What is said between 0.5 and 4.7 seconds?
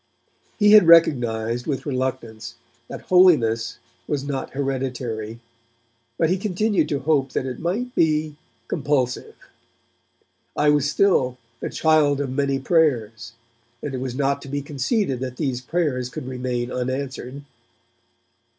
He had recognized, with reluctance, that holiness was not